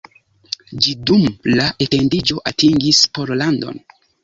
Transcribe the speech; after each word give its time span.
Ĝi 0.85 0.95
dum 1.09 1.27
la 1.59 1.67
etendiĝo 1.87 2.41
atingis 2.55 3.05
Pollandon. 3.19 3.81